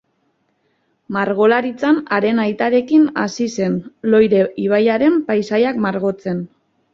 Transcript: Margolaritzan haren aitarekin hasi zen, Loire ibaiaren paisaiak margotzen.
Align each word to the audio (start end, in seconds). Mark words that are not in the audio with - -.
Margolaritzan 1.17 1.99
haren 2.17 2.41
aitarekin 2.43 3.03
hasi 3.25 3.47
zen, 3.59 3.77
Loire 4.15 4.41
ibaiaren 4.65 5.21
paisaiak 5.29 5.81
margotzen. 5.89 6.43